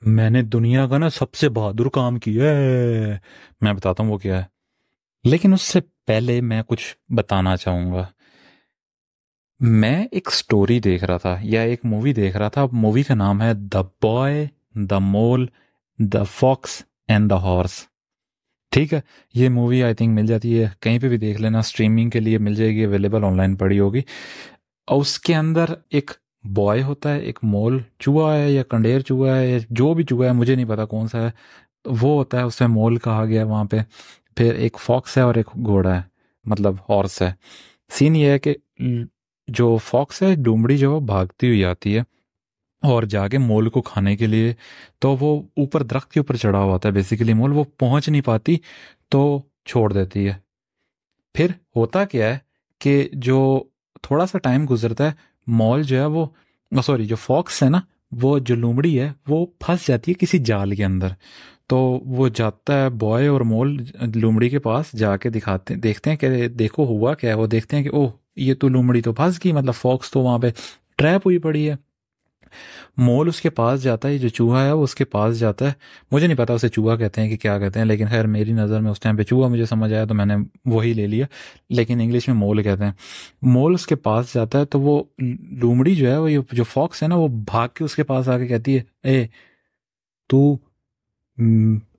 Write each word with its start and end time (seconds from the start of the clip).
میں 0.00 0.30
نے 0.30 0.42
دنیا 0.42 0.86
کا 0.86 0.98
نا 0.98 1.10
سب 1.10 1.34
سے 1.34 1.48
بہادر 1.48 1.88
کام 1.88 2.18
کیا 2.18 2.44
ہے۔ 2.44 3.18
میں 3.60 3.72
بتاتا 3.72 4.02
ہوں 4.02 4.10
وہ 4.10 4.18
کیا 4.18 4.38
ہے۔ 4.38 4.44
لیکن 5.24 5.52
اس 5.52 5.62
سے 5.62 5.80
پہلے 6.06 6.40
میں 6.40 6.62
کچھ 6.62 6.96
بتانا 7.12 7.56
چاہوں 7.56 7.92
گا۔ 7.92 8.06
میں 9.60 10.06
ایک 10.10 10.30
سٹوری 10.32 10.80
دیکھ 10.80 11.04
رہا 11.04 11.16
تھا 11.16 11.36
یا 11.42 11.62
ایک 11.62 11.80
مووی 11.84 12.12
دیکھ 12.12 12.36
رہا 12.36 12.48
تھا۔ 12.48 12.66
مووی 12.72 13.02
کا 13.02 13.14
نام 13.14 13.42
ہے 13.42 13.54
the 13.54 13.80
boy 13.80 14.46
the 14.74 14.98
mole 14.98 15.46
the 15.98 16.22
fox 16.22 16.82
and 17.08 17.30
the 17.30 17.42
horse 17.42 17.86
ٹھیک 18.70 18.94
ہے، 18.94 19.00
یہ 19.34 19.48
مووی 19.48 19.82
آئی 19.82 19.94
تھنک 19.94 20.20
مل 20.20 20.26
جاتی 20.26 20.62
ہے۔ 20.62 20.68
کہیں 20.80 20.98
پہ 20.98 21.08
بھی 21.08 21.16
دیکھ 21.16 21.40
لینا 21.40 21.58
اسٹریمنگ 21.58 22.10
کے 22.10 22.20
لیے 22.20 22.38
مل 22.38 22.54
جائے 22.54 22.70
گی 22.70 22.84
اویلیبل 22.84 23.24
آن 23.24 23.36
لائن 23.36 23.56
پڑی 23.56 23.80
ہوگی۔ 23.80 24.00
اور 24.86 25.00
اس 25.00 25.18
کے 25.20 25.34
اندر 25.34 25.64
ایک 25.90 26.10
بوائے 26.44 26.82
ہوتا 26.82 27.14
ہے، 27.14 27.18
ایک 27.18 27.38
مول 27.42 27.78
چوہا 27.98 28.36
ہے 28.36 28.50
یا 28.52 28.62
کنڈیر 28.62 29.00
چوہا 29.00 29.36
ہے 29.36 29.50
یا 29.50 29.58
جو 29.70 29.92
بھی 29.94 30.04
چوہا 30.04 30.26
ہے، 30.26 30.32
مجھے 30.32 30.54
نہیں 30.54 30.68
پتا 30.68 30.84
کون 30.84 31.08
سا 31.08 31.22
ہے، 31.22 31.30
وہ 32.00 32.16
ہوتا 32.16 32.38
ہے، 32.38 32.42
اس 32.42 32.60
میں 32.60 32.68
مول 32.68 32.96
کہا 32.96 33.24
گیا 33.24 33.44
وہاں 33.44 33.64
پہ، 33.64 33.76
پھر 34.36 34.54
ایک 34.54 34.76
فاکس 34.80 35.16
ہے 35.16 35.22
اور 35.22 35.34
ایک 35.34 35.46
گھوڑا 35.66 35.94
ہے 35.96 36.02
مطلب 36.44 36.74
ہارس 36.88 37.20
ہے۔ 37.22 37.32
سین 37.90 38.16
یہ 38.16 38.30
ہے 38.30 38.38
کہ 38.38 38.54
جو 39.48 39.76
فاکس 39.76 40.22
ہے، 40.22 40.34
ڈومڑی 40.34 40.76
جو 40.78 40.94
ہے 40.94 41.00
بھاگتی 41.00 41.46
ہوئی 41.46 41.64
آتی 41.64 41.96
ہے 41.96 42.02
اور 42.82 43.02
جا 43.02 43.26
کے 43.28 43.38
مول 43.38 43.68
کو 43.68 43.82
کھانے 43.82 44.16
کے 44.16 44.26
لیے، 44.26 44.52
تو 44.98 45.16
وہ 45.20 45.42
اوپر 45.56 45.82
درخت 45.82 46.12
کے 46.12 46.20
اوپر 46.20 46.36
چڑھا 46.36 46.58
ہوا 46.58 46.72
ہوتا 46.72 46.88
ہے 46.88 46.94
بیسیکلی 46.94 47.32
مول، 47.32 47.52
وہ 47.52 47.64
پہنچ 47.78 48.08
نہیں 48.08 48.22
پاتی، 48.22 48.56
تو 49.08 49.42
چھوڑ 49.64 49.92
دیتی 49.92 50.26
ہے۔ 50.28 50.34
پھر 51.34 51.50
ہوتا 51.76 52.04
کیا 52.04 52.32
ہے 52.32 52.38
کہ 52.80 53.08
جو 53.12 53.64
تھوڑا 54.02 54.26
سا 54.26 54.38
ٹائم 54.38 54.66
گزرتا 54.70 55.06
ہے 55.06 55.28
مال 55.46 55.82
جو 55.82 56.00
ہے 56.00 56.06
وہ 56.06 56.26
سوری، 56.84 57.04
جو 57.04 57.16
فاکس 57.16 57.62
ہے 57.62 57.68
نا، 57.70 57.80
وہ 58.12 58.38
جو 58.38 58.54
لومڑی 58.54 59.00
ہے، 59.00 59.12
وہ 59.28 59.46
پھنس 59.58 59.88
جاتی 59.88 60.12
ہے 60.12 60.26
کسی 60.26 60.38
جال 60.38 60.74
کے 60.74 60.84
اندر۔ 60.84 61.08
تو 61.66 61.78
وہ 62.06 62.28
جاتا 62.28 62.84
ہے 62.84 62.90
بوائے 62.90 63.26
اور 63.26 63.40
مول 63.40 63.84
لومڑی 64.14 64.48
کے 64.48 64.58
پاس 64.58 64.92
جا 64.92 65.16
کے 65.16 65.30
دکھاتے 65.30 65.74
دیکھتے 65.74 66.10
ہیں 66.10 66.16
کہ 66.16 66.48
دیکھو 66.48 66.84
ہوا 66.84 67.14
کیا 67.14 67.30
ہے۔ 67.30 67.34
وہ 67.34 67.46
دیکھتے 67.46 67.76
ہیں 67.76 67.84
کہ، 67.84 67.88
اوہ، 67.88 68.08
یہ 68.36 68.54
تو 68.54 68.68
لومڑی 68.68 69.02
تو 69.02 69.12
پھنس 69.12 69.44
گئی۔ 69.44 69.52
مطلب 69.52 69.74
فاکس 69.74 70.10
تو 70.10 70.20
وہاں 70.20 70.38
پہ 70.38 70.50
ٹریپ 70.96 71.20
ہوئی 71.26 71.38
پڑی 71.38 71.70
ہے۔ 71.70 71.76
مول 72.96 73.28
اس 73.28 73.40
کے 73.40 73.50
پاس 73.50 73.82
جاتا 73.82 74.08
ہے 74.08 74.18
جو 74.18 74.28
چوہا 74.28 74.66
ہے 74.66 74.72
وہ 74.72 74.82
اس 74.82 74.94
کے 74.94 75.04
پاس 75.04 75.38
جاتا 75.38 75.66
ہے۔ 75.66 75.72
مجھے 76.10 76.26
نہیں 76.26 76.38
پتا 76.38 76.54
اسے 76.54 76.68
چوہا 76.68 76.96
کہتے 76.96 77.20
ہیں 77.20 77.28
کہ 77.28 77.36
کیا 77.36 77.58
کہتے 77.58 77.78
ہیں، 77.78 77.86
لیکن 77.86 78.06
خیر 78.06 78.26
میری 78.26 78.52
نظر 78.52 78.80
میں 78.80 78.90
اس 78.90 79.00
ٹائم 79.00 79.16
پہ 79.16 79.22
چوہا 79.22 79.48
مجھے 79.48 79.64
سمجھ 79.64 79.92
آیا 79.92 80.04
تو 80.04 80.14
میں 80.14 80.26
نے 80.26 80.36
وہی 80.64 80.92
لے 80.92 81.06
لیا۔ 81.06 81.26
لیکن 81.70 82.00
انگلش 82.00 82.28
میں 82.28 82.36
مول 82.36 82.62
کہتے 82.62 82.84
ہیں۔ 82.84 82.92
مول 83.42 83.74
اس 83.74 83.86
کے 83.86 83.96
پاس 83.96 84.34
جاتا 84.34 84.58
ہے 84.58 84.64
تو 84.64 84.80
وہ 84.80 85.04
لومڑی 85.50 85.96
جو 85.96 86.10
ہے، 86.10 86.16
وہ 86.16 86.28
جو 86.52 86.64
فاکس 86.64 87.02
ہے 87.02 87.08
نا، 87.08 87.14
وہ 87.14 87.28
بھاگ 87.28 87.68
کے 87.74 87.84
اس 87.84 87.96
کے 87.96 88.02
پاس 88.02 88.28
آ 88.28 88.38
کے 88.38 88.46
کہتی 88.46 88.78
ہے، 88.78 89.08
اے، 89.08 89.26
تو 90.28 90.58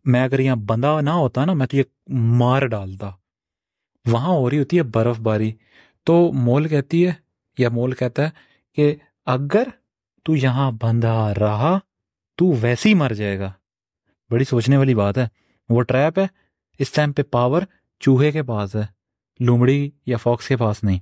میں 0.06 0.24
اگر 0.24 0.40
یہاں 0.40 0.56
بندہ 0.56 1.00
نہ 1.02 1.10
ہوتا 1.10 1.46
نا، 1.46 1.54
میں 1.54 1.68
تو 1.68 1.78
یہ 1.78 1.84
مار 2.08 2.66
ڈالتا۔ 2.66 3.10
وہاں 4.06 4.34
ہو 4.34 4.50
رہی 4.50 4.60
ہوتی 4.60 4.78
ہے 4.78 4.84
برف 4.84 5.20
باری۔ 5.20 5.52
تو 6.04 6.32
مول 6.34 6.68
کہتی 6.68 7.08
ہے، 7.08 7.12
یا 7.58 7.70
مول 7.70 7.92
کہتا 7.92 8.24
ہے 8.24 8.30
کہ 8.76 8.96
اگر 9.26 9.64
تو 10.24 10.36
یہاں 10.36 10.72
بندھا 10.82 11.34
رہا، 11.40 11.80
تو 12.38 12.46
ویسے 12.62 12.90
ہی 12.90 12.94
مر 12.94 13.12
جائے 13.14 13.40
گا۔ 13.40 13.52
بڑی 14.30 14.44
سوچنے 14.44 14.78
والی 14.78 14.96
بات 14.96 15.18
ہے۔ 15.18 15.28
وہ 15.70 15.82
ٹریپ 15.82 16.20
ہے، 16.20 16.28
اس 16.80 16.92
ٹائم 16.92 17.12
پہ 17.12 17.22
پاور 17.22 17.62
چوہے 18.00 18.32
کے 18.32 18.44
پاس 18.44 18.76
ہے، 18.76 18.82
لومڑی 19.40 19.90
یا 20.06 20.18
فاکس 20.18 20.48
کے 20.48 20.58
پاس 20.58 20.84
نہیں۔ 20.84 21.00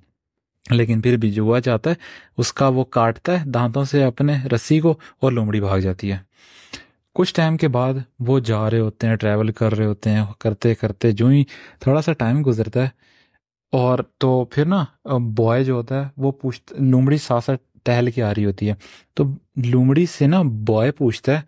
لیکن 0.69 1.01
پھر 1.01 1.17
بھی 1.17 1.31
جوا 1.31 1.59
جاتا 1.59 1.89
ہے، 1.89 1.95
اس 2.37 2.53
کا 2.53 2.67
وہ 2.67 2.83
کاٹتا 2.83 3.39
ہے، 3.39 3.49
دانتوں 3.49 3.83
سے 3.83 4.03
اپنے 4.03 4.35
رسی 4.55 4.79
کو 4.79 4.97
اور 5.19 5.31
لومڑی 5.31 5.61
بھاگ 5.61 5.79
جاتی 5.79 6.11
ہے۔ 6.11 6.17
کچھ 7.13 7.33
ٹائم 7.33 7.57
کے 7.57 7.67
بعد 7.67 7.93
وہ 8.19 8.39
جا 8.39 8.69
رہے 8.69 8.79
ہوتے 8.79 9.07
ہیں 9.07 9.15
ٹریول 9.15 9.51
کر 9.51 9.73
رہے 9.77 9.85
ہوتے 9.85 10.09
ہیں، 10.09 10.25
کرتے 10.39 10.75
کرتے 10.75 11.11
جو 11.11 11.27
ہی 11.27 11.43
تھوڑا 11.79 12.01
سا 12.01 12.13
ٹائم 12.13 12.43
گزرتا 12.45 12.83
ہے۔ 12.83 12.89
اور 13.71 13.99
تو 14.17 14.45
پھر 14.45 14.65
نا 14.65 14.85
بوائے 15.17 15.63
جو 15.63 15.73
ہوتا 15.73 16.03
ہے، 16.03 16.09
وہ 16.17 16.31
پوچھتا، 16.31 16.75
لومڑی 16.79 17.17
ساتھ 17.17 17.43
ساتھ 17.43 17.68
ٹہل 17.83 18.11
کے 18.11 18.23
آ 18.23 18.31
رہی 18.31 18.45
ہوتی 18.45 18.69
ہے۔ 18.69 18.73
تو 19.13 19.23
لومڑی 19.55 20.05
سے 20.05 20.27
نا 20.27 20.41
بوائے 20.41 20.91
پوچھتا 20.91 21.37
ہے 21.37 21.41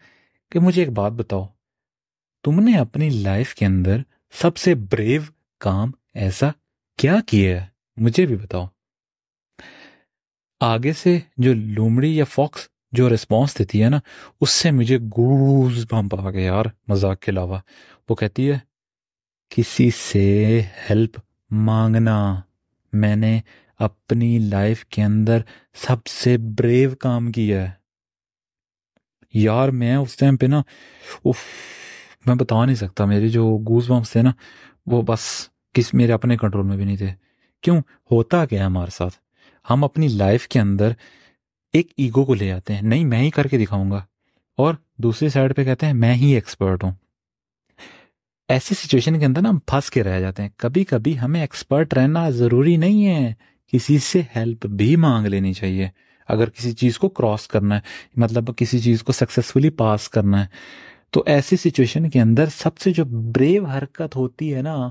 کہ 0.52 0.60
مجھے 0.60 0.82
ایک 0.82 0.92
بات 0.92 1.12
بتاؤ، 1.12 1.46
تم 2.44 2.60
نے 2.64 2.78
اپنی 2.78 3.10
لائف 3.10 3.56
کے 3.56 3.66
اندر 3.66 3.98
سب 4.34 4.58
سے 4.58 4.76
بریو 4.76 5.22
کام 5.60 5.92
ایسا 6.14 6.50
کیا 6.98 7.16
کیا 7.28 7.62
ہے؟ 7.62 7.68
مجھے 7.98 8.26
بھی 8.26 8.36
بتاؤ۔ 8.36 8.66
آگے 10.60 10.94
سے 10.94 11.20
جو 11.38 11.54
لومڑی 11.54 12.18
یا 12.18 12.26
فاکس 12.26 12.68
جو 12.92 13.10
ریسپانس 13.10 13.60
دیتی 13.60 13.84
ہے 13.84 13.90
نا، 13.90 14.00
اس 14.42 14.50
سے 14.50 14.72
مجھے 14.72 14.98
گوز 14.98 15.86
بمپ 15.92 16.16
آ 16.16 16.32
گیا 16.32 16.42
یار 16.42 16.66
مذاق 16.88 17.20
کے 17.20 17.32
علاوہ۔ 17.32 17.58
وہ 18.10 18.16
کہتی 18.16 18.52
ہے، 18.52 18.60
کسی 19.50 19.90
سے 19.90 20.62
ہیلپ 20.90 21.20
مانگنا، 21.52 22.42
میں 22.94 23.16
نے 23.16 23.42
اپنی 23.82 24.40
لائف 24.40 24.86
کے 24.86 25.04
اندر 25.04 25.42
سب 25.74 26.08
سے 26.08 26.38
بریو 26.38 26.90
کام 27.00 27.32
کیا 27.32 27.64
ہے۔ 27.64 27.72
یار، 29.34 29.70
میں 29.70 29.96
اس 29.96 30.18
ٹائم 30.18 30.38
پہ 30.38 30.46
نا 30.46 30.62
اف 31.26 31.36
میں 32.26 32.36
بتا 32.36 32.66
نہیں 32.66 32.76
سکتا۔ 32.76 33.06
میری 33.06 33.30
جو 33.30 33.58
گوز 33.68 33.92
بمس 33.92 34.12
تھے 34.12 34.22
نا، 34.22 34.32
وہ 34.86 35.02
بس 35.02 35.50
کس، 35.74 35.94
میرے 35.94 36.12
اپنے 36.12 36.38
کنٹرول 36.38 36.66
میں 36.66 36.78
بھی 36.78 36.86
نہیں 36.86 36.98
تھے۔ 36.98 37.10
کیوں؟ 37.62 37.82
ہوتا 38.12 38.46
کیا 38.46 38.60
ہے 38.60 38.66
ہمارے 38.66 38.92
ساتھ؟ 38.92 39.14
ہم 39.70 39.84
اپنی 39.84 40.08
لائف 40.08 40.48
کے 40.48 40.60
اندر 40.60 40.92
ایک 41.74 41.94
ایگو 41.98 42.26
کو 42.26 42.34
لے 42.34 42.52
آتے 42.52 42.76
ہیں۔ 42.76 42.82
نہیں، 42.82 43.06
میں 43.06 43.20
ہی 43.20 43.30
کر 43.30 43.48
کے 43.48 43.58
دکھاؤں 43.58 43.92
گا۔ 43.92 44.06
اور 44.58 44.74
دوسری 44.98 45.30
سائڈ 45.30 45.56
پہ 45.56 45.64
کہتے 45.64 45.86
ہیں، 45.86 45.94
میں 45.94 46.14
ہی 46.14 46.36
ایکسپرٹ 46.36 46.84
ہوں۔ 46.84 46.92
ایسی 48.48 48.76
سچویشن 48.76 49.20
کے 49.20 49.26
اندر 49.26 49.42
نا 49.42 49.50
ہم 49.50 49.60
پھنس 49.60 49.90
کے 49.90 50.04
رہ 50.04 50.20
جاتے 50.20 50.42
ہیں۔ 50.44 50.50
کبھی 50.58 50.84
کبھی 50.84 51.20
ہمیں 51.20 51.42
ایکسپرٹ 51.42 51.94
رہنا 51.94 52.30
ضروری 52.30 52.78
نہیں 52.78 53.08
ہے۔ 53.08 53.34
کسی 53.74 54.00
سے 54.00 54.22
ہیلپ 54.36 54.66
بھی 54.66 54.96
مانگ 54.96 55.28
لینی 55.28 55.54
چاہیے۔ 55.54 55.90
اگر 56.28 56.50
کسی 56.50 56.72
چیز 56.72 56.98
کو 56.98 57.10
کراس 57.10 57.48
کرنا 57.48 57.76
ہے 57.76 57.80
مطلب 58.16 58.58
کسی 58.58 58.80
چیز 58.80 59.04
کو 59.04 59.12
سکسیسفلی 59.12 59.70
پاس 59.70 60.10
کرنا 60.10 60.42
ہے، 60.42 60.48
تو 61.10 61.24
ایسی 61.26 61.56
سچویشن 61.56 62.10
کے 62.10 62.22
اندر 62.22 62.46
سب 62.58 62.78
سے 62.78 62.92
جو 62.92 63.06
بریو 63.06 63.66
حرکت 63.66 64.16
ہوتی 64.16 64.56
ہے 64.56 64.62
نا، 64.62 64.90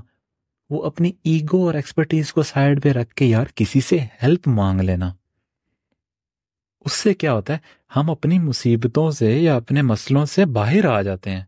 وہ 0.69 0.83
اپنی 0.85 1.11
ایگو 1.23 1.65
اور 1.65 1.73
ایکسپرٹیز 1.73 2.33
کو 2.33 2.43
سائڈ 2.43 2.83
پہ 2.83 2.89
رکھ 2.89 3.13
کے 3.13 3.25
یار 3.25 3.45
کسی 3.55 3.81
سے 3.81 3.99
ہیلپ 4.23 4.47
مانگ 4.47 4.81
لینا۔ 4.81 5.13
اس 6.85 6.91
سے 6.91 7.13
کیا 7.13 7.33
ہوتا 7.33 7.53
ہے، 7.53 7.57
ہم 7.95 8.09
اپنی 8.09 8.39
مصیبتوں 8.39 9.11
سے 9.11 9.39
یا 9.39 9.55
اپنے 9.55 9.81
مسئلوں 9.81 10.25
سے 10.25 10.45
باہر 10.45 10.85
آ 10.85 11.01
جاتے 11.01 11.31
ہیں۔ 11.31 11.43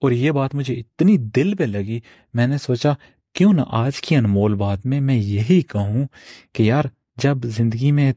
اور 0.00 0.10
یہ 0.10 0.30
بات 0.30 0.54
مجھے 0.54 0.74
اتنی 0.74 1.16
دل 1.18 1.56
پہ 1.56 1.64
لگی، 1.64 2.00
میں 2.34 2.46
نے 2.46 2.58
سوچا 2.58 2.92
کیوں 3.34 3.52
نہ 3.52 3.60
آج 3.66 4.00
کی 4.00 4.16
انمول 4.16 4.54
بات 4.54 4.86
میں 4.86 5.00
میں 5.00 5.14
یہی 5.14 5.60
کہوں 5.60 6.06
کہ 6.52 6.62
یار 6.62 6.84
جب 7.16 7.38
زندگی 7.44 7.92
میں 7.92 8.12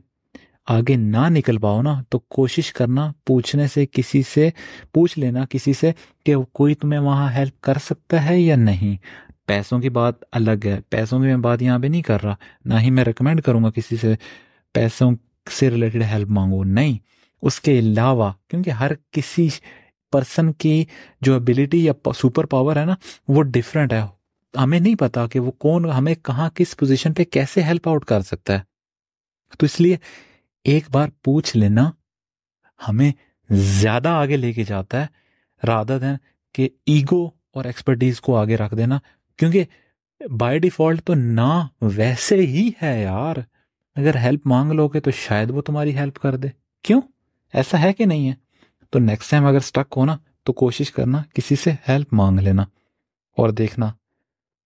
آگے 0.68 0.96
نہ 0.96 1.30
نکل 1.30 1.58
پاؤ 1.58 1.82
نا 1.82 2.04
تو 2.10 2.20
کوشش 2.20 2.74
کرنا، 2.74 3.12
پوچھنے 3.26 3.68
سے 3.68 3.86
کسی 3.92 4.22
سے، 4.34 4.50
پوچھ 4.94 5.20
لینا 5.20 5.46
کسی 5.50 5.74
سے 5.74 5.92
کہ 6.26 6.36
کوئی 6.52 6.76
تمہیں 6.76 7.00
وہاں 7.00 7.34
ہیلپ 7.34 7.62
کر 7.62 7.78
سکتا 7.78 8.30
ہے 8.30 8.40
یا 8.40 8.56
نہیں۔ 8.56 8.98
پیسوں 9.46 9.80
کی 9.80 9.90
بات 9.90 10.16
الگ 10.32 10.66
ہے، 10.66 10.80
پیسوں 10.90 11.20
کی 11.20 11.26
میں 11.26 11.38
بات 11.38 11.62
یہاں 11.62 11.80
پہ 11.80 11.88
نہیں 11.88 12.02
کر 12.02 12.24
رہا، 12.24 12.36
نہ 12.66 12.74
ہی 12.80 12.90
میں 12.90 13.04
ریکمینڈ 13.04 13.42
کروں 13.42 13.64
گا 13.64 13.70
کسی 13.70 13.98
سے 13.98 14.16
پیسوں 14.74 15.12
سے 15.52 15.70
ریلیٹڈ 15.70 16.04
ہیلپ 16.04 16.30
مانگو، 16.30 16.64
نہیں۔ 16.64 16.98
اس 17.42 17.62
کے 17.62 17.80
علاوہ، 17.80 18.32
کیونکہ 18.48 18.70
ہر 18.70 18.92
کسی 19.12 19.50
پرسن 20.12 20.52
کی 20.52 20.86
جو 21.22 21.36
ابیلٹی 21.36 21.86
یا 21.86 21.94
سپر 22.18 22.46
پاور 22.46 22.76
ہے 22.76 22.86
نا، 22.86 22.96
وہ 23.28 23.44
ڈفرینٹ 23.44 23.94
ہے۔ 23.94 24.17
ہمیں 24.58 24.80
نہیں 24.80 24.96
پتا 24.96 25.28
کہ 25.28 25.40
وہ 25.40 25.52
کون، 25.52 25.90
ہمیں 25.90 26.16
کہاں، 26.16 26.50
کس 26.50 26.78
پوزیشن 26.78 27.14
پہ 27.14 27.24
کیسے 27.24 27.64
ہیلپ 27.64 27.90
آؤٹ 27.90 28.06
کر 28.06 28.22
سکتا 28.22 28.54
ہے۔ 28.54 28.60
تو 29.58 29.66
اس 29.66 29.82
لیے 29.82 29.98
ایک 30.64 30.84
بار 30.92 31.10
پوچھ 31.24 31.58
لینا، 31.58 31.92
ہمیں 32.88 33.12
زیادہ 33.50 34.10
آگے 34.10 34.38
لے 34.38 34.54
کے 34.54 34.64
جاتا 34.64 35.02
ہے 35.02 35.08
رادر 35.68 36.00
دین 36.00 36.16
کہ 36.54 36.70
ایگو 36.86 37.28
اور 37.28 37.66
ایکسپرٹیز 37.66 38.22
کو 38.22 38.38
آگے 38.38 38.58
رکھ 38.58 38.76
دینا۔ 38.76 39.00
کیونکہ 39.38 39.64
بائی 40.40 40.60
ڈیفالٹ 40.60 41.04
تو 41.04 41.14
نہ 41.14 41.68
ویسے 41.82 42.36
ہی 42.36 42.72
ہے 42.82 43.04
یار۔ 43.04 43.36
اگر 43.96 44.16
ہیلپ 44.16 44.48
مانگ 44.48 44.72
لو 44.72 44.88
گے 44.88 45.00
تو 45.00 45.12
شاید 45.12 45.50
وہ 45.50 45.62
تمہاری 45.62 45.98
ہیلپ 45.98 46.20
کر 46.20 46.36
دے۔ 46.36 46.48
کیوں؟ 46.84 47.02
ایسا 47.54 47.82
ہے 47.82 47.94
کہ 47.94 48.06
نہیں 48.06 48.30
ہے۔ 48.30 48.34
تو 48.90 49.00
نیکسٹ 49.00 49.32
ٹائم 49.32 49.46
اگر 49.46 49.58
اسٹک 49.58 49.94
ہونا 49.98 50.18
تو 50.44 50.54
کوشش 50.54 50.92
کرنا، 50.92 51.24
کسی 51.34 51.56
سے 51.56 51.72
ہیلپ 51.90 52.14
مانگ 52.14 52.40
لینا 52.40 52.62
اور 53.38 53.50
دیکھنا۔ 53.50 53.92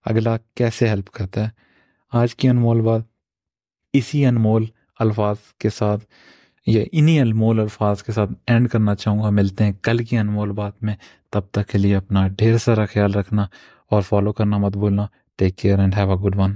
اگلا 0.06 0.38
کیسے 0.56 0.89
ہیلپ 0.89 1.09
کرتا 1.09 1.44
ہے؟ 1.44 1.50
آج 2.13 2.36
کی 2.36 2.50
انمول 2.50 2.81
بات 2.81 3.01
اسی 3.94 4.25
انمول 4.25 4.65
الفاظ 5.00 5.36
کے 5.59 5.69
ساتھ 5.69 6.06
یا 6.68 6.83
انہی 6.92 7.19
انمول 7.19 7.59
الفاظ 7.59 8.03
کے 8.03 8.12
ساتھ 8.12 8.31
اینڈ 8.48 8.69
کرنا 8.69 8.95
چاہوں 8.95 9.24
گا۔ 9.24 9.30
ملتے 9.30 9.63
ہیں 9.63 9.71
کل 9.83 9.98
کی 9.98 10.18
انمول 10.18 10.51
بات 10.51 10.83
میں۔ 10.83 10.95
تب 11.31 11.42
تک 11.51 11.68
کے 11.68 11.77
لیے 11.77 11.95
اپنا 11.95 12.27
ڈھیر 12.27 12.57
سارا 12.57 12.86
خیال 12.86 13.13
رکھنا 13.13 13.48
اور 13.92 14.01
فالو 14.01 14.33
کرنا 14.33 14.57
مت 14.57 14.77
بھولنا۔ 14.77 15.06
Take 15.38 15.57
care 15.57 15.80
and 15.80 15.95
have 15.98 16.12
a 16.12 16.18
good 16.18 16.36
one 16.36 16.53